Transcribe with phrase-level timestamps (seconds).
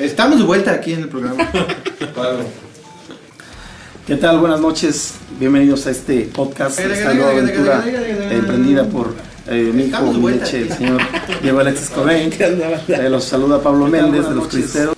[0.00, 1.48] Estamos de vuelta aquí en el programa.
[4.04, 4.40] ¿Qué tal?
[4.40, 5.14] Buenas noches.
[5.38, 7.84] Bienvenidos a este podcast, esta nueva aventura
[8.32, 9.14] emprendida por
[9.46, 11.00] eh, mi hijo, leche, el señor
[11.40, 12.32] Diego Alexis Cobain.
[12.32, 14.96] Eh, los saluda Pablo Méndez de los Cristeros.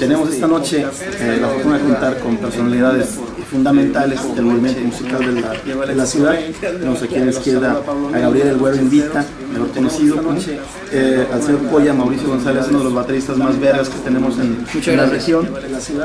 [0.00, 0.84] Tenemos esta noche
[1.20, 3.06] eh, la fortuna de contar con personalidades
[3.50, 6.34] fundamentales del movimiento musical de la, de la ciudad.
[6.60, 7.80] Tenemos aquí a la izquierda
[8.14, 10.16] a Gabriel El Güero Invita, mejor conocido,
[10.92, 14.64] eh, al señor Polla, Mauricio González, uno de los bateristas más vergas que tenemos en,
[14.84, 15.48] en la región,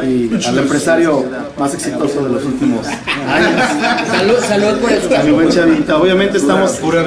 [0.04, 1.26] y al empresario
[1.58, 3.62] más exitoso de los últimos años.
[4.08, 5.10] Salud, salud por eso.
[5.18, 5.98] A mi buen chavita.
[5.98, 7.04] Obviamente estamos, Pura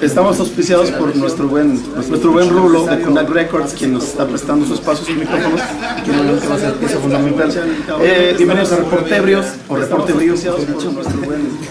[0.00, 4.64] estamos auspiciados por nuestro buen, nuestro buen Rulo de Condac Records, quien nos está prestando
[4.66, 5.60] sus espacios y micrófonos,
[6.04, 7.52] que obviamente va a ser pieza fundamental.
[8.00, 10.44] Eh, bienvenidos a Reportebrios, o Reportebrios.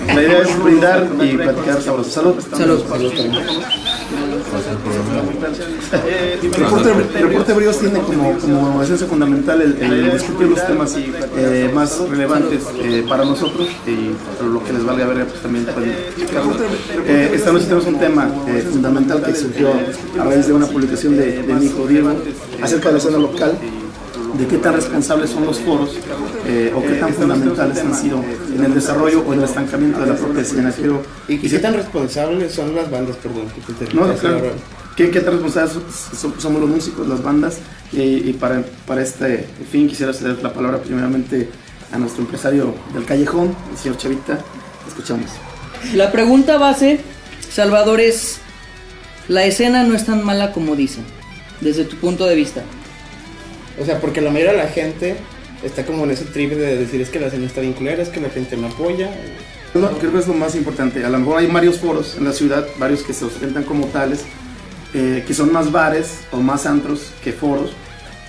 [0.07, 2.09] La idea es brindar y platicar sabroso.
[2.09, 2.35] Salud.
[2.55, 3.13] Salud.
[6.57, 11.99] Reporte, Reporte Bríos tiene como, como esencia fundamental el, el discutir los temas eh, más
[12.09, 14.11] relevantes eh, para nosotros y
[14.43, 15.91] lo que les valga verga pues también pueden.
[17.07, 19.69] Eh, esta noche tenemos un tema eh, fundamental que surgió
[20.19, 22.11] a raíz de una publicación de, de mi hijo Diego
[22.61, 23.57] acerca de la escena local
[24.37, 25.91] de qué tan responsables son los foros
[26.45, 28.23] eh, o qué tan fundamentales han sido
[28.55, 30.71] en el desarrollo o en el estancamiento de la propia escena.
[30.71, 33.47] Quiero, ¿Y qué tan responsables son las bandas, perdón?
[33.49, 34.51] que te no, claro.
[34.95, 35.73] ¿Qué, qué tan responsables
[36.17, 37.57] so- somos los músicos, las bandas?
[37.91, 41.49] Y, y para, para este fin quisiera ceder la palabra primeramente
[41.91, 44.39] a nuestro empresario del callejón, el señor Chavita.
[44.87, 45.25] Escuchamos.
[45.93, 46.99] La pregunta base,
[47.51, 48.39] Salvador, es:
[49.27, 51.03] ¿la escena no es tan mala como dicen?
[51.61, 52.61] Desde tu punto de vista.
[53.79, 55.15] O sea, porque la mayoría de la gente
[55.63, 58.09] está como en ese trip de decir es que la escena está bien culera, es
[58.09, 59.09] que la gente no apoya.
[59.73, 61.03] No, creo que es lo más importante.
[61.03, 64.23] A lo mejor hay varios foros en la ciudad, varios que se ostentan como tales,
[64.93, 67.71] eh, que son más bares o más antros que foros,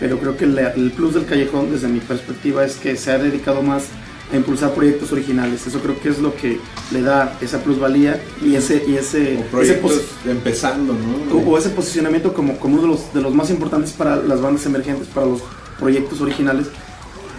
[0.00, 3.18] pero creo que la- el plus del callejón, desde mi perspectiva, es que se ha
[3.18, 3.84] dedicado más
[4.32, 5.66] a impulsar proyectos originales.
[5.66, 9.60] Eso creo que es lo que le da esa plusvalía y ese, y ese, O
[9.60, 9.80] ese
[10.26, 11.36] empezando, ¿no?
[11.36, 14.40] o, o ese posicionamiento como, como uno de los, de los más importantes para las
[14.40, 15.42] bandas emergentes, para los
[15.78, 16.66] proyectos originales.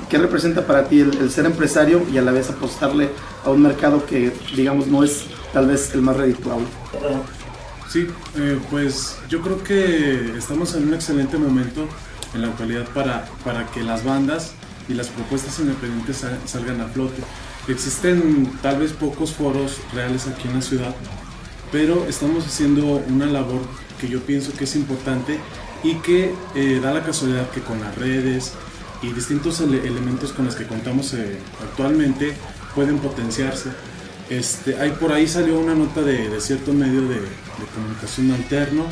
[0.10, 3.10] ¿Qué representa para ti el, el ser empresario y a la vez apostarle
[3.44, 6.66] a un mercado que, digamos, no es tal vez el más redituable?
[7.90, 8.08] Sí,
[8.38, 11.88] eh, pues yo creo que estamos en un excelente momento
[12.34, 14.52] en la actualidad para, para que las bandas
[14.88, 17.22] y las propuestas independientes sal- salgan a flote.
[17.68, 20.96] Existen tal vez pocos foros reales aquí en la ciudad,
[21.72, 23.62] pero estamos haciendo una labor
[24.00, 25.40] que yo pienso que es importante
[25.84, 28.54] y que eh, da la casualidad que con las redes
[29.04, 32.34] y distintos ele- elementos con los que contamos eh, actualmente
[32.74, 33.70] pueden potenciarse.
[34.30, 38.86] Este, hay por ahí salió una nota de, de cierto medio de, de comunicación alterno,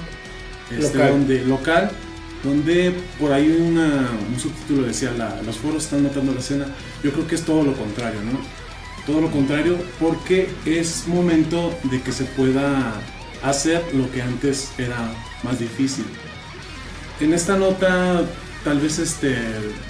[0.72, 1.12] este, Local.
[1.12, 1.92] donde local,
[2.44, 6.66] donde por ahí una- un subtítulo decía la- los foros están matando la escena.
[7.03, 8.40] Yo creo que es todo lo contrario, ¿no?
[9.06, 12.94] Todo lo contrario, porque es momento de que se pueda
[13.44, 15.12] hacer lo que antes era
[15.44, 16.06] más difícil.
[17.19, 18.23] En esta nota,
[18.63, 19.35] tal vez este,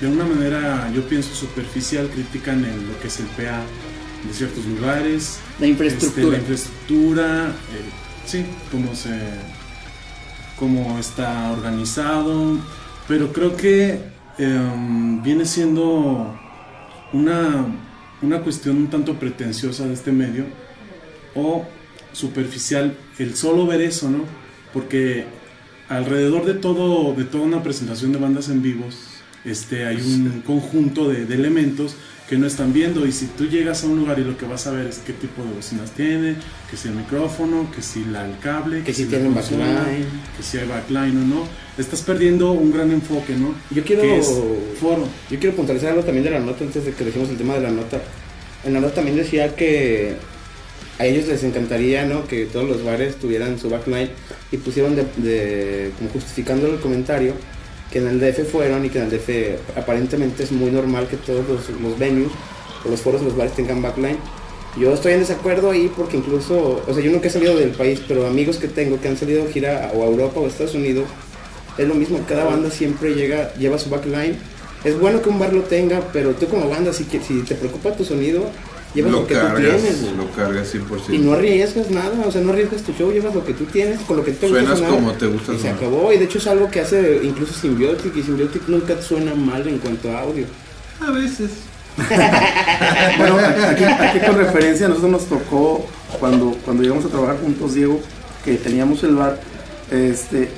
[0.02, 3.62] de una manera, yo pienso superficial, critican en lo que es el PA
[4.28, 6.22] de ciertos lugares, La infraestructura.
[6.26, 9.10] este, la infraestructura, eh, sí, cómo se,
[10.58, 12.58] cómo está organizado,
[13.08, 14.00] pero creo que
[14.38, 16.36] em, viene siendo
[17.14, 17.66] una,
[18.22, 20.46] una cuestión un tanto pretenciosa de este medio
[21.36, 21.66] o
[22.14, 24.24] superficial el solo ver eso, ¿no?
[24.74, 25.26] Porque
[25.90, 28.98] alrededor de todo, de toda una presentación de bandas en vivos,
[29.44, 31.96] este, hay un conjunto de, de elementos
[32.30, 34.66] que no están viendo y si tú llegas a un lugar y lo que vas
[34.66, 36.36] a ver es qué tipo de bocinas tiene,
[36.72, 40.06] que si el micrófono, que si la, el cable, Que si la tienen consola, backline.
[40.36, 41.48] que si hay backline o no,
[41.78, 43.54] estás perdiendo un gran enfoque, ¿no?
[43.70, 44.22] Yo quiero, Que
[44.80, 45.08] foro.
[45.30, 47.62] yo quiero puntualizar algo también de la nota antes de que dejemos el tema de
[47.62, 48.02] la nota.
[48.64, 50.16] En la nota también decía que
[50.98, 52.26] a ellos les encantaría ¿no?
[52.28, 54.10] que todos los bares tuvieran su backline
[54.52, 57.34] y pusieron de, de- como justificando el comentario
[57.92, 61.18] que en el DF fueron y que en el DF aparentemente es muy normal que
[61.18, 62.32] todos los, los venues
[62.84, 64.18] o los foros de los bares tengan backline.
[64.78, 68.02] Yo estoy en desacuerdo ahí porque incluso, o sea, yo nunca he salido del país,
[68.08, 71.06] pero amigos que tengo que han salido a gira o a Europa o Estados Unidos,
[71.78, 74.38] es lo mismo, cada banda siempre llega, lleva su backline.
[74.84, 77.96] Es bueno que un bar lo tenga, pero tú como banda, si, si te preocupa
[77.96, 78.50] tu sonido,
[78.96, 80.02] llevas lo, Lo que tú cargas, tienes.
[80.02, 80.16] güey.
[80.16, 81.14] lo cargas 100%.
[81.14, 84.00] Y no arriesgas nada, o sea, no arriesgas tu show, llevas lo que tú tienes,
[84.02, 86.38] con lo que te gusta Suenas como te gusta Y se acabó, y de hecho
[86.40, 90.46] es algo que hace incluso Symbiotic, y Symbiotic nunca suena mal en cuanto a audio.
[91.06, 91.52] A veces.
[93.18, 93.38] Bueno,
[93.70, 95.86] aquí, aquí con referencia, a nosotros nos tocó
[96.20, 98.00] cuando, cuando llegamos a trabajar juntos, Diego,
[98.44, 99.40] que teníamos el bar,
[99.92, 100.50] este,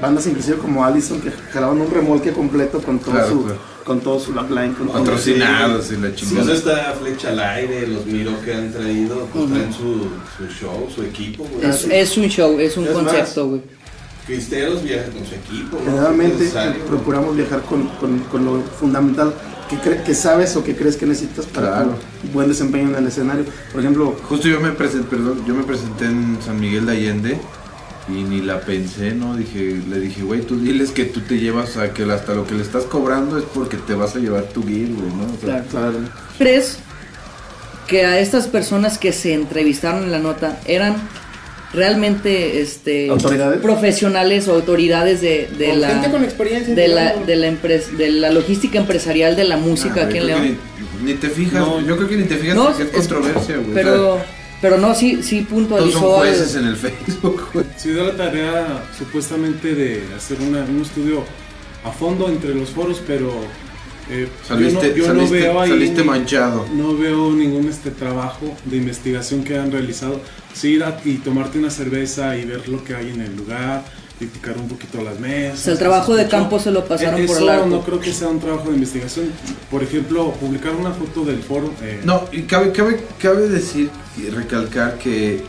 [0.00, 3.58] bandas inclusive como Allison que jalaban un remolque completo con todo Claro, su claro.
[3.88, 6.52] Con todo su backline con Patrocinados y la chingada.
[6.54, 10.06] esta flecha al aire, los Miro que han traído, pues traen su,
[10.36, 11.68] su show, su equipo, güey.
[11.68, 13.62] Es, es un show, es un Es concepto, güey.
[14.26, 16.50] Cristeros viaja con su equipo, generalmente
[16.86, 19.32] procuramos viajar con, con- con lo fundamental
[19.70, 21.94] que, cre- que sabes o que crees que necesitas para Claro.
[22.20, 25.62] tu buen desempeño en el escenario por ejemplo Justo yo me presenté, perdón, yo me
[25.62, 27.40] presenté en San Miguel de Allende
[28.10, 29.36] y ni la pensé, ¿no?
[29.36, 32.54] Dije, le dije, güey, tú diles que tú te llevas a que hasta lo que
[32.54, 35.24] le estás cobrando es porque te vas a llevar tu gear, güey, ¿no?
[35.24, 35.64] O sea, Claro.
[35.70, 35.98] claro,
[36.38, 36.78] ¿Crees
[37.86, 40.96] que a estas personas que se entrevistaron en la nota eran
[41.72, 43.60] realmente este ¿Autoridades?
[43.60, 47.90] profesionales o autoridades de, de O la gente con experiencia, de la de la empresa
[47.96, 50.42] de la logística empresarial de la música ah, aquí en León?
[50.42, 50.56] que
[51.04, 51.80] Ni, ni te fijas, No.
[51.80, 53.74] yo creo que ni te fijas No, porque es, es- controversia, güey.
[53.74, 54.26] Pero o sea,
[54.60, 57.66] pero no sí sí todos puntualizó son al- jueces en el Facebook, güey.
[57.84, 61.22] Dio la tarea supuestamente de hacer una- un estudio
[61.84, 63.32] a fondo entre los foros, pero
[64.10, 66.66] eh, Saliste, yo, no, yo no saliste, veo ahí saliste manchado.
[66.74, 70.20] no veo ningún este trabajo de investigación que han realizado.
[70.54, 73.84] Sí, ir a- y tomarte una cerveza y ver lo que hay en el lugar,
[74.18, 75.58] criticar un poquito las mesas.
[75.60, 77.66] O sea, el trabajo de campo se lo pasaron Eh, por eso el arco.
[77.66, 79.30] no creo que sea un trabajo de investigación.
[79.70, 81.72] Por ejemplo, publicar una foto del foro.
[81.82, 85.44] eh, No, y cabe, cabe, cabe decir y recalcar que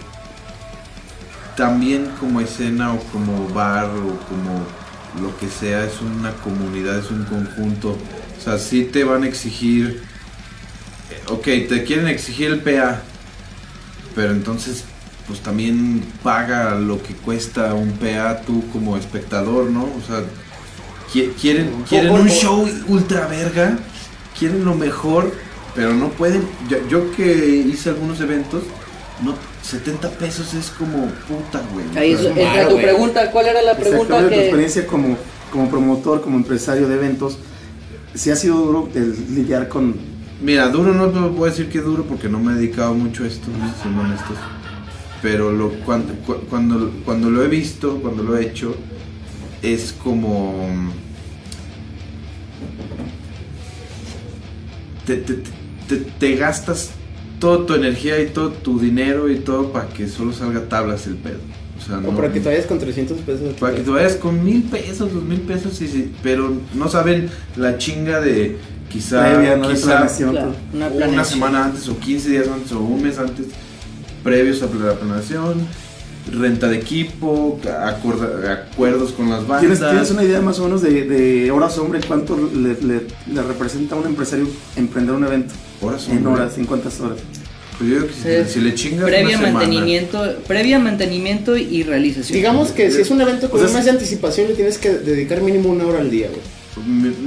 [1.56, 4.64] también como escena o como bar o como
[5.22, 7.98] lo que sea, es una comunidad, es un conjunto.
[8.38, 10.02] O sea, sí te van a exigir,
[11.12, 13.02] eh, ok, te quieren exigir el PA,
[14.16, 14.84] pero entonces
[15.30, 19.84] pues también paga lo que cuesta un PA tú como espectador, ¿no?
[19.84, 20.24] O sea,
[21.14, 23.78] qui- quieren, quieren un show ultra verga,
[24.38, 25.32] quieren lo mejor,
[25.76, 26.42] pero no pueden.
[26.68, 28.64] Yo, yo que hice algunos eventos,
[29.24, 31.86] no 70 pesos es como puta, güey.
[31.96, 32.86] Ahí es- Claro, tu güey.
[32.86, 35.16] pregunta, ¿cuál era la pregunta Exactamente, tu que experiencia como,
[35.52, 37.38] como promotor, como empresario de eventos,
[38.16, 39.96] si ha sido duro el lidiar con...
[40.42, 43.28] Mira, duro no te puedo decir que duro porque no me he dedicado mucho a
[43.28, 43.48] esto,
[43.82, 44.38] siendo honestos.
[45.22, 48.76] Pero lo, cuando, cu- cuando, cuando lo he visto, cuando lo he hecho,
[49.62, 50.70] es como...
[55.06, 55.34] Te, te,
[55.88, 56.92] te, te gastas
[57.40, 61.16] toda tu energía y todo tu dinero y todo para que solo salga tablas el
[61.16, 61.40] pedo.
[61.78, 63.54] O sea, O no- para que te vayas con 300 pesos.
[63.60, 67.30] para que te vayas con mil pesos, dos mil pesos, y, sí, pero no saben
[67.56, 68.58] la chinga de
[68.90, 69.68] quizá, Previa, ¿no?
[69.70, 70.32] De quizá planeación.
[70.32, 70.54] Claro,
[71.10, 73.48] una semana antes o 15 días antes o un mes antes,
[74.24, 75.66] previos a la planeación,
[76.32, 77.60] renta de equipo,
[78.46, 79.62] acuerdos con las bandas.
[79.62, 83.42] ¿Tienes, tienes una idea más o menos de, de horas hombre cuánto le, le- le
[83.42, 85.54] representa a un empresario emprender un evento?
[85.82, 86.34] Horas, En hombre.
[86.44, 87.18] horas, en cuántas horas.
[87.78, 88.54] Pues yo digo que si, Sí.
[88.54, 92.36] si le chingas previa una semana, mantenimiento, previa mantenimiento y realización?
[92.36, 94.78] Digamos que si es un evento con O sea, un mes de anticipación, le tienes
[94.78, 96.42] que dedicar mínimo una hora al día, güey.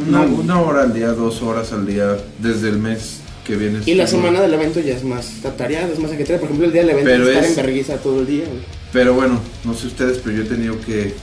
[0.06, 0.34] una, No.
[0.36, 3.80] una hora al día, dos horas al día, desde el mes que viene.
[3.86, 6.40] Y la semana del evento ya es más tatareada, es más ajetreada.
[6.40, 8.44] Por ejemplo, el día del evento Pero es estar es- en vergüenza todo el día,
[8.46, 8.60] güey.
[8.92, 11.14] Pero bueno, no sé ustedes, pero yo he tenido que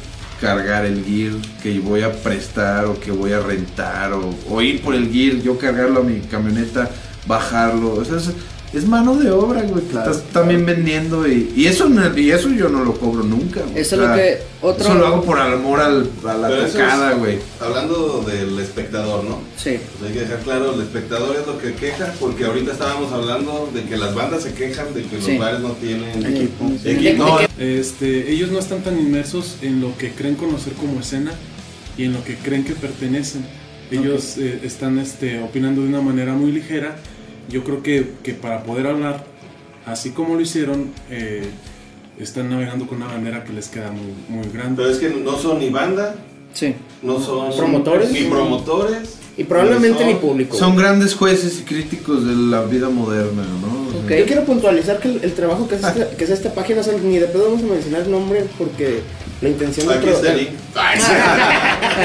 [0.42, 4.82] cargar el gear que voy a prestar o que voy a rentar o, o ir
[4.82, 6.90] por el gear, yo cargarlo a mi camioneta,
[7.28, 7.94] bajarlo.
[7.94, 8.30] O sea, es,
[8.74, 9.84] es mano de obra, güey.
[9.86, 13.62] Claro, estás también vendiendo y, y eso y eso yo no lo cobro nunca.
[13.62, 13.80] güey.
[13.80, 17.12] Eso es lo que otro Eso lo hago por amor al, a la Pero tocada,
[17.14, 17.40] es- güey.
[17.60, 19.40] Hablando del espectador, ¿no?
[19.58, 19.78] Sí.
[19.98, 23.70] Pues hay que dejar claro, el espectador es lo que queja, porque ahorita estábamos hablando
[23.74, 25.38] de que las bandas se quejan de que los Sí.
[25.38, 26.72] bares no tienen Equipo.
[26.86, 27.26] equipo.
[27.26, 31.32] No, Este, ellos no están tan inmersos en lo que creen conocer como escena
[31.98, 33.46] y en lo que creen que pertenecen.
[33.92, 36.98] Ellos eh, están este, opinando de una manera muy ligera.
[37.50, 39.26] Yo creo que, que para poder hablar,
[39.86, 41.44] así como lo hicieron, eh,
[42.20, 44.76] están navegando con una bandera que les queda muy, muy grande.
[44.84, 46.16] Pero es que no son ni banda,
[46.54, 46.74] Sí.
[47.04, 48.12] no son ¿Promotores?
[48.12, 49.16] ni promotores.
[49.38, 50.58] Y probablemente ni público.
[50.58, 53.88] son grandes jueces y críticos de la vida moderna, ¿no?
[53.88, 54.10] O sea, Ok.
[54.20, 56.84] Yo quiero puntualizar que el, el trabajo que hace, esta, que hace esta página, o
[56.84, 59.00] sea, ni de pedo vamos a mencionar el nombre porque
[59.42, 60.50] la intención de Aquí está el link.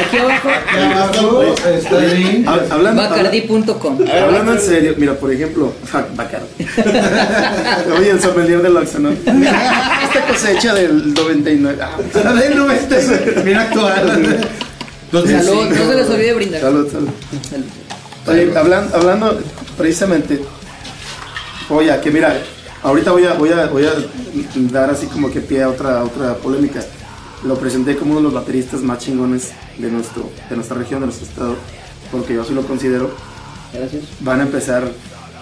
[0.06, 2.46] Aquí abajo Abajo está el link.
[2.46, 3.98] Hab- Hablando, bacardi.com.
[4.02, 5.72] habla- hablando en serio, mira, por ejemplo,
[6.16, 6.46] Bacardi.
[7.98, 9.10] Oye, el sommelier del Oxxo, ¿no?
[9.10, 11.78] Esta cosecha del 99.
[11.82, 14.38] Ah, Del 96, Mira actual.
[15.06, 15.74] Entonces, Salud, sí.
[15.78, 16.60] no se les olvide brindar.
[16.60, 17.08] salud, salud.
[17.50, 17.64] Salud.
[18.26, 19.38] Oye, hablan- hablando
[19.76, 20.40] precisamente,
[21.68, 22.36] oye, que mira,
[22.82, 23.92] ahorita voy a, voy a, voy a
[24.72, 26.80] dar así como que pie a otra, otra polémica.
[27.44, 31.06] Lo presenté como uno de los bateristas más chingones de, nuestro, de nuestra región, de
[31.06, 31.56] nuestro estado,
[32.10, 33.10] porque yo así lo considero.
[33.72, 34.04] Gracias.
[34.20, 34.88] Van a empezar.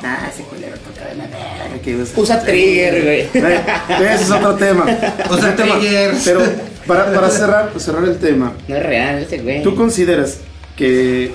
[0.04, 1.80] Ah, ese culero toca de la verga.
[1.82, 3.20] que es- Usa trigger, güey.
[3.46, 4.84] Eh, Ese es otro tema.
[4.84, 5.78] Tema.
[5.78, 6.22] triggers.
[6.24, 6.40] Pero
[6.88, 9.62] Para, para cerrar, cerrar el tema, No es real ese güey.
[9.62, 10.38] ¿tú consideras
[10.76, 11.32] que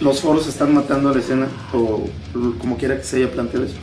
[0.00, 2.04] los foros están matando a la escena o
[2.58, 3.76] como quiera que se haya planteado eso?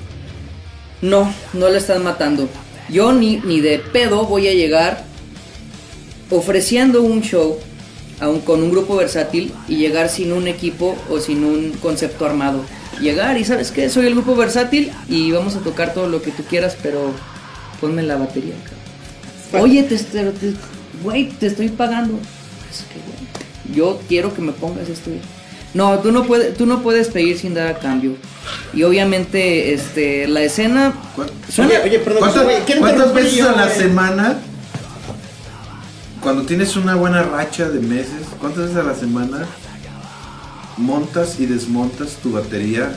[1.02, 2.48] No, no le están matando.
[2.90, 5.04] Yo ni, ni de pedo voy a llegar
[6.30, 7.58] ofreciendo un show
[8.20, 12.26] a un- con un grupo versátil y llegar sin un equipo o sin un concepto
[12.26, 12.64] armado.
[13.00, 16.32] Llegar y sabes qué, soy el grupo versátil y vamos a tocar todo lo que
[16.32, 17.12] tú quieras, pero
[17.80, 18.56] ponme la batería.
[19.52, 19.70] cabrón.
[19.70, 20.54] Oye, te, te, te-
[21.04, 22.16] güey, te estoy pagando.
[22.72, 25.12] Es que, güey, yo quiero que me pongas esto.
[25.76, 28.16] No, tú no puedes, tú no puedes pedir sin dar a cambio.
[28.74, 32.20] Y obviamente, este, la escena ¿Cuán- suena- Oye, oye, perdón,
[32.80, 34.40] ¿Cuántas, veces yo, a la semana,
[36.28, 39.46] cuando tienes una buena racha de meses, cuántas veces a la semana
[40.76, 42.92] montas y desmontas tu batería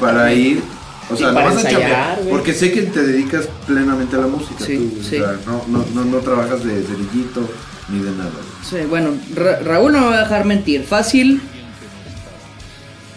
[0.00, 0.62] para ir?
[1.10, 4.64] O sea, no vas a chambear, porque sé que te dedicas plenamente a la música.
[4.64, 7.48] Sí, tú, o sea, no, no, no, no trabajas de cerillito
[7.88, 8.30] ni de nada.
[8.62, 10.84] Sí, bueno, Ra- Raúl no me va a dejar mentir.
[10.84, 11.42] Fácil.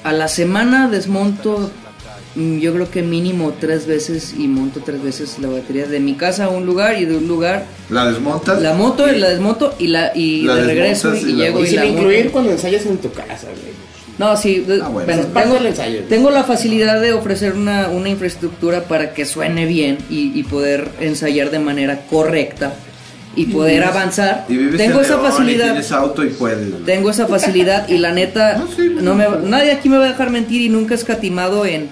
[0.03, 1.69] A la semana desmonto,
[2.35, 6.45] yo creo que mínimo tres veces y monto tres veces la batería de mi casa
[6.45, 8.61] a un lugar y de un lugar La desmontas.
[8.61, 11.59] la moto y la desmonto y la y La de regreso y, y la- llego
[11.61, 13.73] Y y, sin la incluir cuando ensayas en tu casa, güey.
[14.19, 15.07] No, sí, Ah, bueno.
[15.33, 15.99] parte tengo, ensayo.
[16.09, 20.89] tengo la facilidad de ofrecer una, una infraestructura para que suene bien y, y poder
[20.99, 22.73] ensayar de manera correcta
[23.35, 24.45] y poder avanzar.
[24.49, 25.65] Y vives Tengo en esa León y facilidad.
[25.67, 26.85] tienes auto y puedes.
[26.85, 30.09] Tengo esa facilidad y la neta, No, sí, no me, nadie aquí me va a
[30.09, 31.87] dejar mentir y nunca he escatimado en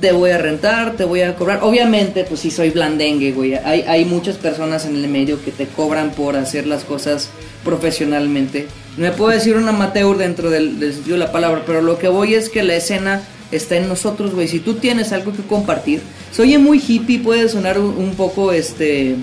[0.00, 1.60] te voy a rentar, te voy a cobrar.
[1.62, 3.54] Obviamente, pues sí soy blandengue, güey.
[3.54, 7.30] Hay, hay muchas personas en el medio que te cobran por hacer las cosas
[7.64, 8.66] profesionalmente.
[8.96, 12.34] Me puedo decir un amateur dentro del, sentido de la palabra, pero lo que voy
[12.34, 14.48] es que la escena está en nosotros, güey.
[14.48, 16.00] Si tú tienes algo que compartir,
[16.32, 19.14] se oye muy hippie, puede sonar un, un poco este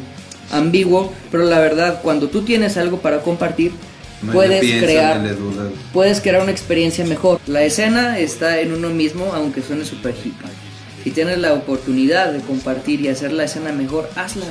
[0.52, 3.74] ambiguo, pero la verdad, cuando tú tienes algo para compartir,
[4.24, 5.36] No puedes piensas, crear
[5.92, 7.40] puedes crear una experiencia mejor.
[7.48, 10.48] La escena está en uno mismo, aunque suene super hippie.
[11.04, 14.46] Si tienes la oportunidad de compartir y hacer la escena mejor, hazla.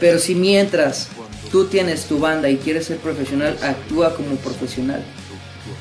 [0.00, 1.08] Pero si mientras
[1.52, 5.02] tú tienes tu banda y quieres ser profesional, actúa como profesional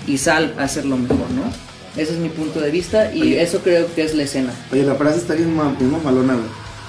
[0.08, 1.52] y sal a hacerlo mejor, ¿no?
[2.00, 3.42] Ese es mi punto de vista y Oye.
[3.42, 4.54] eso creo que es la escena.
[4.72, 6.46] Oye, la frase está bien, ma- bien malona, güey.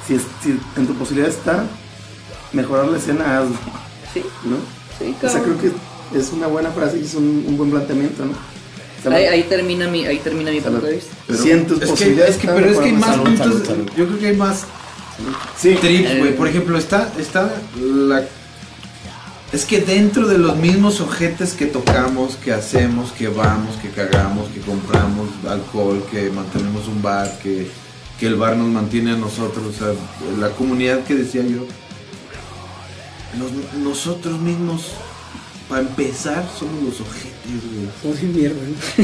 [0.06, 1.64] Si, es- si en tu posibilidad está
[2.52, 3.56] mejorar la escena, hazlo,
[4.12, 4.56] Sí, ¿no?
[4.98, 5.58] sí, O sea, cabrón.
[5.58, 5.78] creo que
[6.14, 8.32] es una buena frase y es un, un buen planteamiento, ¿no?
[9.12, 11.14] Ahí, ahí termina mi, ahí termina mi punto de vista.
[11.26, 13.38] Que, posibilidades es que, pero es que hay más puntos.
[13.38, 13.90] Salud, salud, salud.
[13.96, 14.64] Yo creo que hay más
[15.58, 16.30] Sí, trips, güey.
[16.30, 16.34] Eh.
[16.36, 18.24] Por ejemplo, está, está la.
[19.52, 24.48] Es que dentro de los mismos ojetes que tocamos, que hacemos, que vamos, que cagamos,
[24.48, 27.68] que compramos alcohol, que mantenemos un bar, que,
[28.18, 29.94] que el bar nos mantiene a nosotros, o sea,
[30.38, 31.64] la comunidad que decía yo,
[33.38, 34.88] nos- nosotros mismos,
[35.68, 37.32] para empezar, somos los ojetes,
[37.74, 37.88] güey.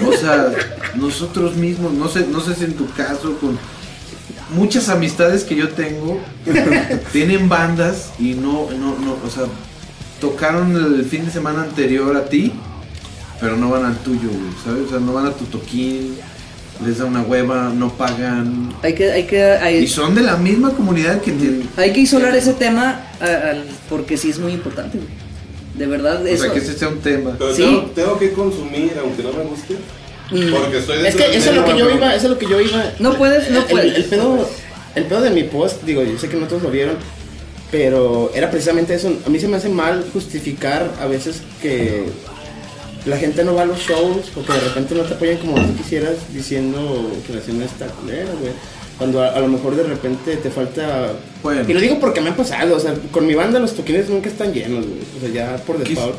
[0.09, 0.53] O sea,
[0.95, 3.59] nosotros mismos, no sé, no sé si en tu caso, con
[4.55, 6.21] muchas amistades que yo tengo,
[7.13, 9.45] tienen bandas y no, no, no, o sea,
[10.21, 12.53] tocaron el fin de semana anterior a ti,
[13.41, 14.87] pero no van al tuyo, güey, ¿sabes?
[14.87, 16.15] O sea, no van a tu toquín,
[16.85, 18.73] les da una hueva, no pagan.
[18.83, 21.69] Hay que, hay que, hay- Y son de la misma comunidad que tienen.
[21.77, 23.55] Hay que isolar ese tema a-
[23.89, 25.22] porque sí es muy importante, güey.
[25.83, 26.45] De verdad, O eso.
[26.45, 27.35] sea, que ese sea un tema.
[27.37, 27.63] Pero Sí.
[27.63, 29.75] tengo, tengo que consumir, aunque no me guste.
[30.31, 30.51] Mm.
[30.53, 32.61] Porque estoy Es que eso es lo que yo iba, eso es lo que yo
[32.61, 32.93] iba.
[33.01, 33.97] No puedes, no El- puedes.
[33.97, 34.49] El, pedo,
[34.95, 36.97] el pedo de mi post, digo, yo sé que no todos lo vieron,
[37.73, 39.13] pero era precisamente eso.
[39.27, 42.05] A mí se me hace mal justificar a veces que
[43.07, 45.75] la gente no va a los shows porque de repente no te apoyan como tú
[45.77, 48.53] quisieras diciendo que la escena está culera, güey.
[49.03, 51.09] Cuando a, a lo mejor de repente te falta...
[51.43, 51.63] Bueno.
[51.69, 54.29] Y lo digo porque me ha pasado, o sea, con mi banda los toquines nunca
[54.29, 55.01] están llenos, güey.
[55.17, 56.15] O sea, ya por default.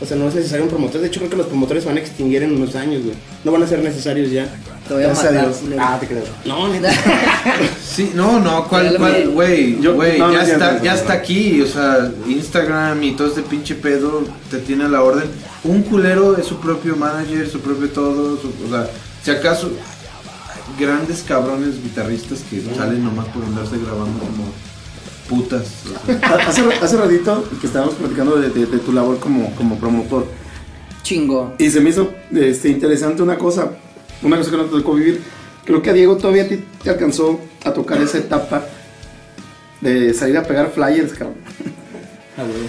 [0.00, 1.00] O sea, no es necesario un promotor.
[1.00, 3.14] De hecho, creo que los promotores van a extinguir en unos años, güey.
[3.44, 4.46] No van a ser necesarios ya.
[4.88, 5.46] Te voy a Gracias a matar.
[5.48, 5.58] Dios.
[5.60, 5.82] culero.
[5.82, 6.22] Ah, te creo.
[6.44, 6.90] No, neta.
[7.82, 9.74] Sí, no, no, ¿cuál, cuál, güey.
[9.74, 9.80] güey?
[9.80, 13.28] Yo- Güey, no, ya, no es está, ya está aquí, o sea, Instagram y todo
[13.28, 15.24] este pinche pedo te tiene a la orden.
[15.64, 18.90] Un culero es su propio manager, su propio todo, su- o sea,
[19.22, 19.70] si acaso
[20.78, 24.44] grandes cabrones guitarristas que salen nomás por andarse grabando como
[25.28, 25.66] putas.
[25.84, 26.36] o sea.
[26.48, 30.26] Hace, hace ratito que estábamos platicando de, de- de tu labor como, como promotor
[31.02, 31.54] Chingo.
[31.58, 33.72] y se me hizo este, interesante una cosa,
[34.22, 35.22] una cosa que no te tocó vivir.
[35.64, 38.64] Creo que a Diego todavía ti te alcanzó a tocar esa etapa
[39.80, 41.36] de salir a pegar flyers, cabrón.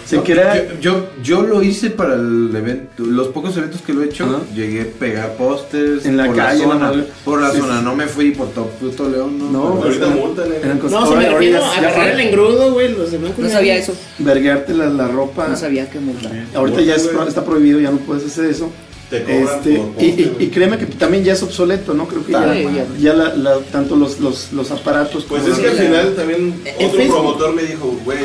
[0.06, 3.94] Se No, crea- yo, yo, yo lo hice para el evento, los pocos eventos que
[3.94, 7.04] lo he hecho, llegué a pegar pósters En la por calle, la zona, ¿no?
[7.26, 7.84] por la Sí, zona, sí.
[7.84, 9.52] no me fui por todo puto León, no.
[9.52, 10.60] No, pero- Ahorita eran- multan, eh.
[10.64, 13.94] eran cosas- No, se me refiero a agarrar el engrudo, güey, los No sabía eso.
[14.20, 15.48] verguearte la, la ropa.
[15.50, 16.32] No sabía que multar.
[16.56, 18.72] Ahorita ya es está prohibido, ya no puedes hacer eso.
[19.10, 22.08] Te cobran Este, por y, créeme que también ya es obsoleto, ¿no?
[22.10, 22.86] Creo que ya, ya.
[23.00, 26.16] ya la, la- tanto los, los, los aparatos Pues como es que al la- final
[26.16, 27.16] también otro Facebook.
[27.16, 28.20] promotor me dijo, güey,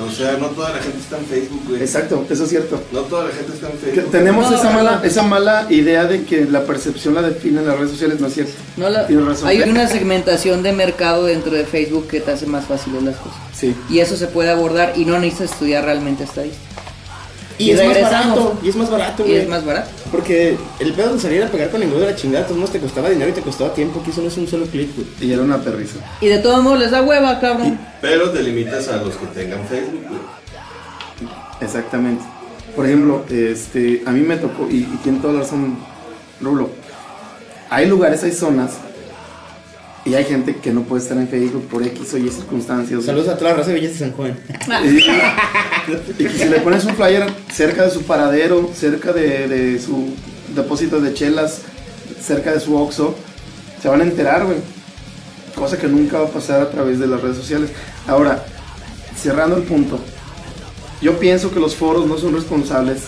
[0.00, 1.80] o sea, no toda la gente está en Facebook, güey.
[1.82, 2.80] Exacto, eso es cierto.
[2.92, 4.10] No toda la gente está en Que Facebook.
[4.12, 5.02] tenemos No, esa, no, mala, no.
[5.04, 8.52] esa mala idea de que la percepción la definen las redes sociales, no es cierto.
[8.76, 9.48] No la- Tienes razón.
[9.48, 13.38] hay una segmentación de mercado dentro de Facebook que te hace más fáciles las cosas.
[13.56, 13.74] Sí.
[13.90, 16.62] Y eso se puede abordar y no necesitas estudiar realmente estadística.
[17.58, 19.38] Y, Y es más barato, y es más barato, Y güey.
[19.40, 19.90] es más barato.
[20.12, 22.78] Porque el pedo de salir a pegar con engrudo de la chingada, todos modos te
[22.80, 25.06] costaba dinero y te costaba tiempo, que eso no es un solo clic, güey.
[25.20, 25.96] Y era una perrisa.
[26.20, 27.78] Y de todos modos les da hueva, cabrón.
[28.00, 30.20] Pero te limitas a los que tengan Facebook, güey.
[31.60, 32.24] Exactamente.
[32.76, 35.76] Por ejemplo, este, a mí me tocó, y, y tiene toda la razón,
[36.40, 36.70] Rulo,
[37.70, 38.72] hay lugares, hay zonas,
[40.08, 43.04] y hay gente que no puede estar en Facebook por X o Y circunstancias.
[43.04, 44.36] Saludos a toda la raza de Villas de San Juan.
[46.18, 50.10] Y, si le pones un flyer cerca de su paradero, cerca de, de su
[50.54, 51.62] depósito de chelas,
[52.20, 53.14] cerca de su Oxxo,
[53.80, 54.58] se van a enterar, güey.
[55.54, 57.70] Cosa que nunca va a pasar a través de las redes sociales.
[58.06, 58.44] Ahora,
[59.20, 59.98] cerrando el punto,
[61.00, 63.04] yo pienso que los foros no son responsables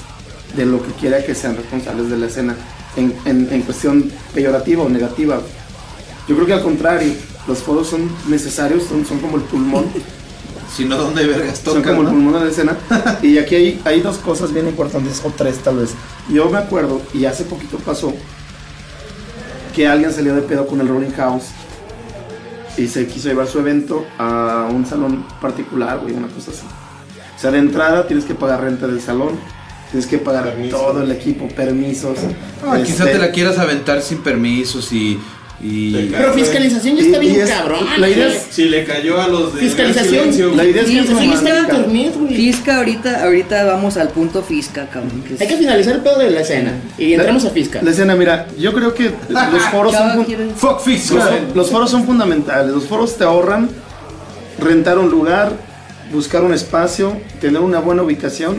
[0.56, 2.56] de lo que quiera que sean responsables de la escena
[2.96, 5.40] en, en- en cuestión peyorativa o negativa.
[6.30, 7.12] Yo creo que al contrario,
[7.48, 9.86] los foros son necesarios, son, son como el pulmón
[10.72, 12.76] Si no, ¿dónde vergas son tocan, como el pulmón de la escena.
[13.20, 15.90] Y aquí hay, hay dos cosas bien importantes, o tres tal vez.
[16.28, 18.14] Yo me acuerdo, y hace poquito pasó,
[19.74, 21.46] que alguien salió de pedo con el Rolling House
[22.78, 26.62] y se quiso llevar su evento a un salón particular, güey, una cosa así.
[27.36, 29.30] O sea, de entrada tienes que pagar renta del salón,
[29.90, 32.18] tienes que pagar todo el equipo, permisos.
[32.64, 35.18] Ah, quizá este, te la quieras aventar sin permisos y...
[35.62, 36.06] y...
[36.10, 37.86] Pero fiscalización ya está y bien es- cabrón.
[37.98, 40.32] la idea es- Si le cayó a los de Fiscalización.
[40.32, 41.76] Silencio, La idea es que Fiscalización está en romántica.
[41.88, 42.34] internet, güey.
[42.36, 45.22] Fisca ahorita, ahorita vamos al punto fisca, cabrón.
[45.26, 47.80] que es- Hay que finalizar el pedo de la escena y entramos a Fisca.
[47.82, 50.26] La escena, mira, yo creo que los foros son...
[51.54, 52.72] Los foros son fundamentales.
[52.72, 53.68] Los foros te ahorran
[54.58, 55.52] rentar un lugar,
[56.12, 58.58] buscar un espacio, tener una buena ubicación,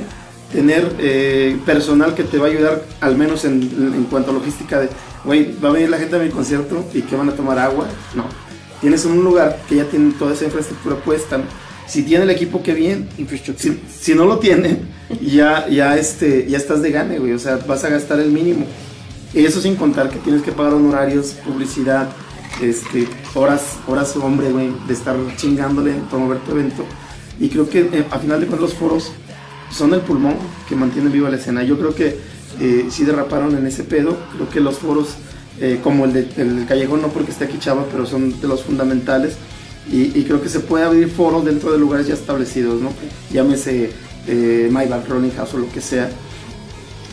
[0.51, 4.79] tener eh, personal que te va a ayudar, al menos en, en cuanto a logística
[4.79, 4.89] de,
[5.23, 7.87] güey, va a venir la gente a mi concierto y que van a tomar agua.
[8.15, 8.25] No.
[8.81, 11.37] Tienes un lugar que ya tiene toda esa infraestructura puesta.
[11.37, 11.43] ¿no?
[11.87, 13.09] Si tiene el equipo, qué bien.
[13.57, 14.79] Si, si no lo tiene,
[15.21, 17.33] ya, ya, este, ya estás de gane, güey.
[17.33, 18.65] O sea, vas a gastar el mínimo.
[19.33, 22.09] Y eso sin contar que tienes que pagar honorarios, publicidad,
[22.61, 26.85] este, horas, horas hombre, güey, de estar chingándole, promover tu evento.
[27.39, 29.11] Y creo que eh, a final de cuentas los foros
[29.73, 30.35] son el pulmón
[30.67, 31.63] que mantiene viva la escena.
[31.63, 32.17] Yo creo que
[32.59, 34.17] eh, sí derraparon en ese pedo.
[34.35, 35.09] Creo que los foros,
[35.59, 38.47] eh, como el, de, el del Callejón, no porque esté aquí Chava, pero son de
[38.47, 39.33] los fundamentales.
[39.91, 42.89] Y, y creo que se puede abrir foros dentro de lugares ya establecidos, ¿no?
[43.33, 43.89] Llámese
[44.27, 46.09] eh, Maybach, Running House o lo que sea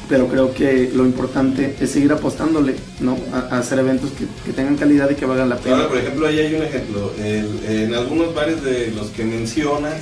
[0.08, 3.18] pero creo que lo importante es seguir apostándole, ¿no?
[3.30, 5.76] A, a hacer eventos que, que tengan calidad y que valgan la pena.
[5.76, 7.12] Ahora, por ejemplo, ahí hay un ejemplo.
[7.22, 9.96] El- en algunos bares de los que mencionas,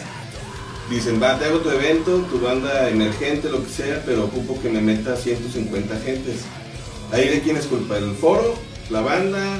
[0.90, 4.68] dicen, va, te hago tu evento, tu banda emergente, lo que sea, pero ocupo que
[4.68, 6.36] me meta 150 gentes.
[7.12, 8.54] Ahí de quién es culpa, el foro,
[8.90, 9.58] la banda,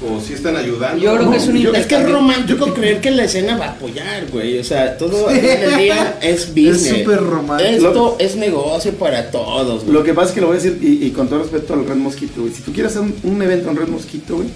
[0.00, 1.02] o si están ayudando.
[1.02, 3.66] Yo creo que es un Yo- es que es romántico creer que la escena va
[3.66, 4.58] a apoyar, güey.
[4.58, 6.86] O sea, todo final del día es business.
[6.86, 7.86] Es súper romántico.
[7.88, 9.92] Esto es negocio para todos, güey.
[9.92, 11.84] Lo que pasa es que lo voy a decir, y, y con todo respeto al
[11.86, 14.48] Red Mosquito, güey, si tú quieres hacer un, un evento en Red Mosquito, güey,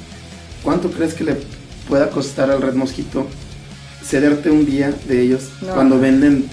[0.62, 1.36] ¿cuánto crees que le
[1.88, 3.26] pueda costar al Red Mosquito
[4.04, 5.74] cederte un día de ellos No.
[5.74, 6.46] cuando venden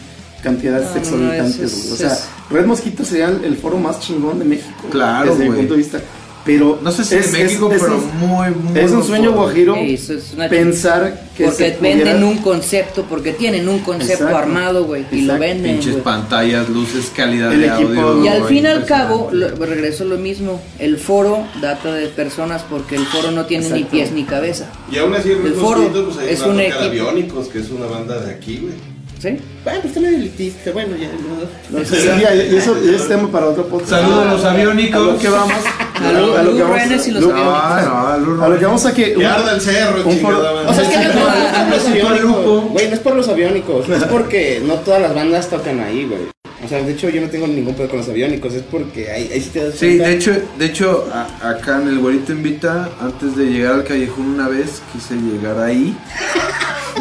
[0.43, 1.01] cantidades No, no, no,
[1.33, 1.93] exorbitantes, güey?
[1.93, 4.87] O sea, es- Red Mosquito sería el, el foro más chingón de México.
[4.89, 5.99] Claro, Desde mi punto de vista.
[6.45, 8.79] Pero No sé si es- de México, es- es pero un- muy, muy...
[8.79, 13.03] Es un sueño guajiro Eso es una pensar que porque se pudiera- venden un concepto,
[13.03, 14.37] porque tienen un concepto Exacto.
[14.37, 15.79] armado, güey, y lo venden.
[15.79, 18.23] Pinches pantallas, luces, calidad El de equipo- audio.
[18.23, 22.07] Y al fin y al cabo, lo- regreso a lo mismo, el foro data de
[22.07, 24.71] personas porque el foro no tiene ni pies ni cabeza.
[24.91, 26.79] Y aún así, el El foro, pues es un equipo.
[26.79, 28.73] Aviónicos, que es una banda de aquí, güey.
[29.21, 29.37] ¿Sí?
[29.65, 30.71] Bueno, pues medio elitista.
[30.71, 31.09] Bueno, ya.
[31.09, 31.77] no.
[31.79, 33.89] No sé, ya, y eso y es tema para otro podcast.
[33.91, 34.95] Saludos a los aviónicos.
[35.01, 35.53] A lo que vamos.
[36.01, 37.23] A lo- a lo que vamos- y los.
[37.35, 39.25] Ah, no, A lo que vamos a que.
[39.25, 40.25] Arda el cerro, un.
[40.25, 42.21] O sea, es que no, no es por los aviónicos.
[42.21, 42.61] lujo.
[42.71, 43.89] Güey, no es por los aviónicos.
[43.89, 46.21] Es porque no todas las bandas tocan ahí, güey.
[46.63, 48.53] O sea, de hecho, yo no tengo ningún pedo con los aviónicos.
[48.53, 50.07] Es porque ahí, ahí sí te das Sí, cuenta.
[50.07, 54.27] de hecho, de hecho a- acá en el Güerito Invita, antes de llegar al callejón
[54.27, 55.93] una vez, quise llegar ahí.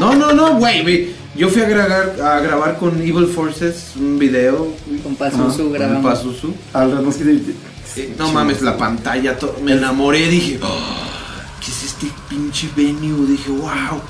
[0.01, 4.75] No, no, no, güey, Yo fui a grabar, a grabar con Evil Forces un video.
[5.05, 6.03] Con Pazuzu con grabamos.
[6.05, 6.53] Pazuzu.
[6.73, 7.31] Al Mosquito.
[7.97, 10.79] Eh, no mames, la pantalla, to- me enamoré, dije, "Oh,
[11.65, 13.27] ¿qué es este pinche venue?
[13.27, 14.01] Dije, wow,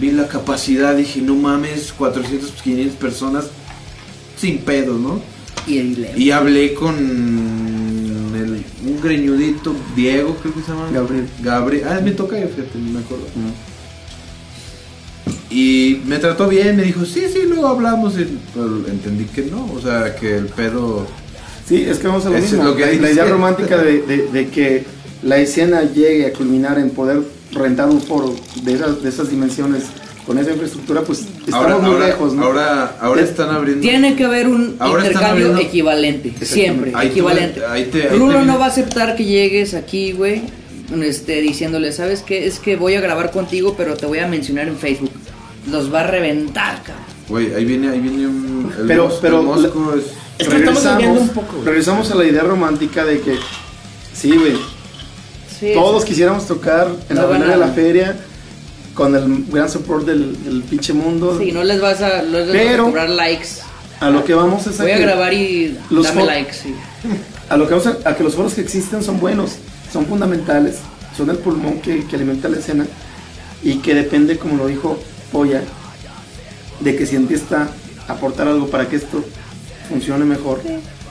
[0.00, 3.44] vi la capacidad, dije, no mames, 400, 500 personas
[4.38, 5.20] sin pedo, ¿no?
[5.66, 6.16] Y el Leo.
[6.16, 10.88] Y hablé con el, un greñudito, Diego, creo que se llama.
[10.92, 11.28] Gabriel.
[11.40, 13.26] Gabriel, ah, me toca, fíjate, no me acuerdo.
[15.50, 18.14] Y me trató bien, me dijo, sí, sí, luego hablamos.
[18.18, 21.06] Y, pero entendí que no, o sea, que el pedo...
[21.66, 22.64] Sí, es que vamos a lo mismo.
[22.64, 24.84] lo que la, la idea romántica de, de- de que
[25.22, 27.20] la escena llegue a culminar en poder
[27.52, 29.84] rentar un foro de esas, de esas dimensiones
[30.26, 32.42] con esa infraestructura, pues estamos Ahora, muy ahora, lejos, ¿no?
[32.44, 33.80] ahora, ahora Es- están abriendo...
[33.80, 37.64] Tiene que haber un Ahora intercambio equivalente, siempre, Ahí equivalente.
[37.64, 40.42] ahí te- ahí Rulo te- no va a aceptar que llegues aquí, güey,
[41.02, 42.46] este, diciéndole, ¿sabes qué?
[42.46, 45.10] Es que voy a grabar contigo, pero te voy a mencionar en Facebook.
[45.70, 47.04] Los va a reventar, cabrón.
[47.28, 48.72] Güey, ahí viene, ahí viene un...
[48.78, 50.04] El Pero- Mos- pero el Mosco es...
[50.38, 51.64] Es que estamos regresamos, un poco, güey.
[51.66, 53.36] regresamos a la idea romántica de que,
[54.14, 54.56] sí, güey,
[55.58, 56.08] Sí, todos sí.
[56.10, 58.16] quisiéramos tocar en No la van avenida a- de la feria
[58.94, 61.36] con el gran support del, del pinche mundo.
[61.38, 63.48] Sí, no les vas a, no les vas a Pero- cobrar likes.
[64.00, 66.52] A lo que vamos es a Voy a que- grabar y los dame likes.
[66.52, 66.72] sí.
[67.48, 69.56] a lo que vamos a, a que los foros que existen son buenos,
[69.92, 70.76] son fundamentales,
[71.16, 72.86] son el pulmón que, que alimenta la escena
[73.64, 75.00] y que depende, como lo dijo
[75.32, 75.62] Polla,
[76.80, 77.68] de que si empieza
[78.06, 79.24] a aportar algo para que esto
[79.88, 80.60] funcione mejor.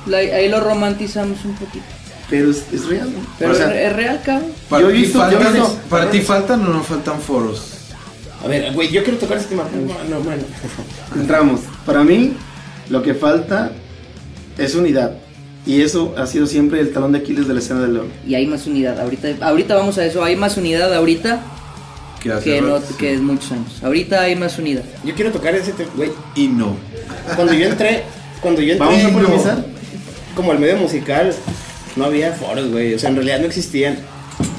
[0.06, 1.86] La- ahí lo romantizamos un poquito.
[2.30, 3.19] Pero es, es real, ¿no?
[3.39, 4.51] Pero O sea, es, es real, cabrón.
[4.69, 7.73] Para, Yo he ti visto- yo ¿Para ti faltan o no faltan foros?
[8.43, 9.63] A ver, güey, yo quiero tocar ese tema.
[10.10, 10.43] No, bueno.
[11.15, 11.62] entramos.
[11.86, 12.34] Para mí,
[12.89, 13.71] lo que falta
[14.58, 15.13] es unidad.
[15.65, 18.08] Y eso ha sido siempre el talón de Aquiles de la escena del León.
[18.25, 18.99] Y hay más unidad.
[19.01, 20.23] Ahorita, ahorita vamos a eso.
[20.23, 21.41] Hay más unidad ahorita
[22.28, 23.72] Que hace que, no, que en muchos años.
[23.84, 24.84] Ahorita hay más unidad.
[25.04, 26.12] Yo quiero tocar ese tema, güey.
[26.36, 26.76] Y no.
[27.36, 28.04] Cuando yo entré,
[28.42, 29.66] cuando yo entré Vamos a como- polemizar.
[30.36, 31.34] como el medio musical,
[31.96, 32.94] no había foros, güey.
[32.94, 33.98] O sea, en realidad no existían.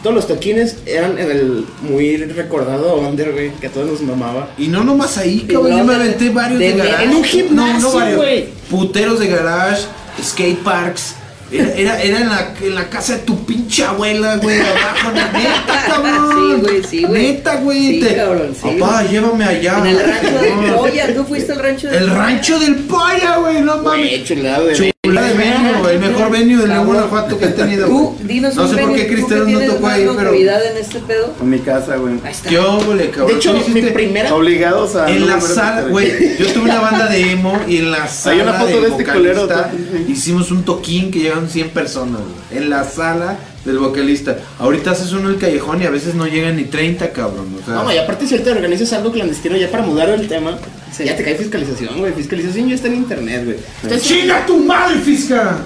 [0.03, 4.51] Todos los toquines eran en el muy recordado Under, güey, que a todos nos mamaba.
[4.59, 5.71] Y no nomás ahí, cabrón.
[5.71, 7.05] No, Yo me aventé varios de, de- garage.
[7.05, 8.17] en un gimnasio, varios.
[8.17, 8.49] güey.
[8.71, 9.83] Puteros de garage,
[10.23, 11.15] skate parks.
[11.51, 15.11] Era, era, era en, la, en la casa de tu pinche abuela, güey, abajo.
[15.13, 16.31] Neta, cabrón.
[16.33, 17.23] Sí, güey, sí, güey.
[17.23, 17.79] Neta, güey.
[17.79, 19.79] Sí, te- cabrón, sí, Papá, llévame allá.
[19.79, 20.75] En el rancho del.
[20.75, 21.15] Polla.
[21.15, 23.61] ¿Tú fuiste al rancho del El rancho del polla, güey.
[23.63, 24.09] No mames.
[24.11, 26.87] Güey, chulado de Chula de venue, el mejor venue Cabrón.
[26.87, 27.87] Guanajuato que he tenido.
[27.87, 28.29] Tú, güey.
[28.29, 30.35] dinos no un sé por venue, qué tú que Cristiano no tocó ahí, pero.
[30.35, 31.35] en este pedo.
[31.41, 32.15] En mi casa, güey.
[32.25, 32.49] Ahí está.
[32.49, 33.29] ¿Qué óvole, cabrón?
[33.29, 34.35] De hecho, mi primera.
[34.35, 35.11] Obligados a.
[35.11, 38.53] En la sala, güey, yo tuve una banda de emo y en la sala una
[38.55, 39.71] foto del de este tú.
[40.09, 43.37] hicimos un toquín que llegaron 100 personas, güey, en la sala
[43.69, 44.37] del vocalista.
[44.59, 47.65] Ahorita haces uno en el callejón y a veces no llegan ni 30, cabrón, o
[47.65, 50.59] sea, No, y aparte si ahorita organizas algo clandestino ya para mudar el tema,
[50.93, 51.05] Sí.
[51.05, 52.13] ya te cae fiscalización, güey.
[52.15, 53.57] Fiscalización ya está en internet, güey.
[53.83, 55.59] Ustedes ¡Chinga tu madre, fisca!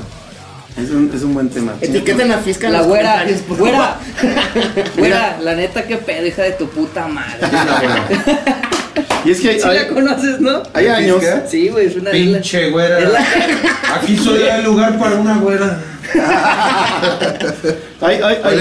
[0.82, 1.74] Es un, es un buen tema.
[1.80, 3.24] Etiqueten a fiscal en La güera,
[3.58, 3.98] güera,
[4.96, 7.38] güera, la neta, qué pedo, hija de tu puta madre.
[9.24, 10.62] Y es que hay, ¿Sí la hay, conoces, no?
[10.74, 11.22] hay años.
[11.48, 12.98] Sí, güey, es una Pinche güera.
[13.00, 13.24] la-
[13.94, 15.78] Aquí soy el lugar para una güera.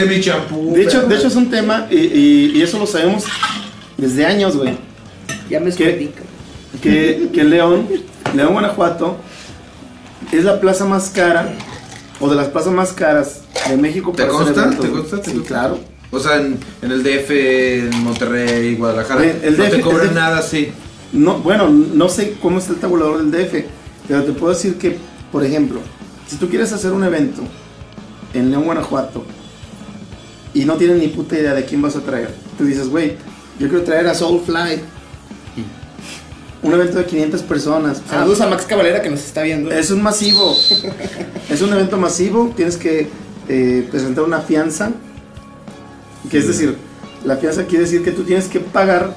[0.07, 0.73] Mi champú.
[0.73, 1.07] de, hecho, perra.
[1.07, 3.23] de hecho, es un tema y, y- y eso lo sabemos
[3.97, 4.77] desde años, güey.
[5.49, 5.71] Ya me
[6.07, 6.31] cabrón.
[6.81, 7.87] Que, que León,
[8.35, 9.17] León, Guanajuato,
[10.31, 11.53] es la plaza más cara
[12.19, 14.69] o de las plazas más caras de México ¿Te consta?
[14.69, 15.21] ¿Te consta?
[15.21, 15.79] ¿Te Sí, claro.
[16.11, 20.15] O sea, en, en el DF, en Monterrey, Guadalajara, el no DF te cobran DF
[20.15, 20.71] nada así.
[21.13, 23.65] No, bueno, no sé cómo está el tabulador del DF,
[24.07, 24.97] pero te puedo decir que,
[25.31, 25.79] por ejemplo,
[26.31, 27.41] si tú quieres hacer un evento
[28.33, 29.25] en León, Guanajuato,
[30.53, 33.17] y no tienes ni puta idea de quién vas a traer, tú dices, güey,
[33.59, 34.79] yo quiero traer a Soulfly.
[36.63, 38.01] Un evento de 500 personas.
[38.07, 39.69] Ah, Saludos a Max Cavalera que nos está viendo.
[39.71, 40.55] es un masivo.
[41.49, 42.53] es un evento masivo.
[42.55, 43.09] Tienes que
[43.49, 44.91] eh, presentar una fianza.
[46.29, 46.77] Que es decir,
[47.25, 49.13] la fianza quiere decir que tú tienes que pagar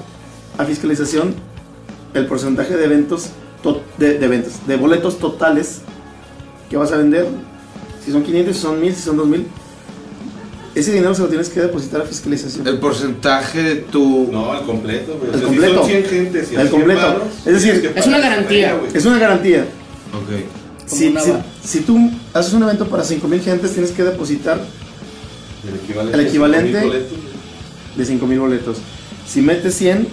[0.59, 1.35] a fiscalización
[2.15, 3.27] el porcentaje de eventos,
[3.63, 5.83] to- de, de eventos, de boletos totales
[6.71, 7.27] que vas a vender.
[8.05, 9.47] Si son 500, si son 1000, si son 2000.
[10.75, 12.67] Ese dinero se lo tienes que depositar a fiscalización.
[12.67, 14.29] El porcentaje de tu.
[14.33, 15.31] No, al completo, güey.
[15.31, 15.73] O El sea, completo.
[15.73, 17.23] Si son 100 gentes y a El 100 completo.
[17.47, 18.81] Es decir, es una garantía.
[18.93, 19.67] Es una garantía.
[20.13, 20.41] Ok.
[20.87, 21.15] Si,
[21.65, 24.61] si- tú haces un evento para 5000 gentes, tienes que depositar
[25.67, 26.19] El equivalente.
[26.21, 27.97] El equivalente- a 5,000 boletos, güey.
[27.97, 28.77] de 5000 boletos.
[29.27, 30.07] Si metes 100,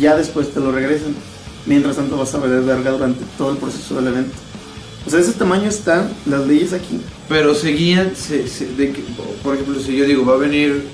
[0.00, 1.14] ya después te lo regresan.
[1.66, 4.32] Mientras tanto vas a valer verga durante todo el proceso del evento.
[5.06, 7.00] O sea, de ese tamaño están las leyes aquí.
[7.28, 9.02] Pero seguían, se, se- de que-
[9.42, 10.84] por ejemplo, si yo digo, va a venir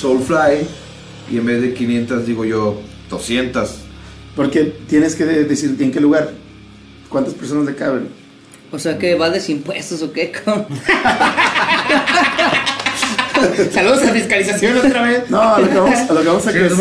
[0.00, 0.66] Soulfly
[1.30, 3.70] y en vez de 500 digo yo 200,
[4.34, 6.32] Porque tienes que de- decir en qué lugar,
[7.08, 8.08] cuántas personas le caben.
[8.72, 10.32] O sea que va impuestos o qué?
[13.72, 15.28] Saludos a fiscalización otra vez.
[15.30, 16.72] No, a lo que vamos a, lo que vamos a que es,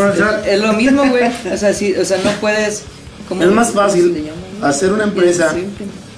[0.48, 1.24] Es lo mismo, güey.
[1.52, 2.84] O sea, sí, o sea, no puedes.
[3.28, 4.30] ¿cómo- es más fácil
[4.62, 5.66] hacer una empresa, Sí.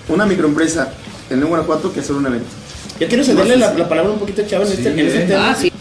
[0.10, 0.94] Una microempresa
[1.30, 2.48] en Guanajuato que hacer un evento.
[3.00, 5.52] Yo quiero cederle la, la palabra un poquito a Chavo en este, en este tema.
[5.52, 5.72] Ah, sí.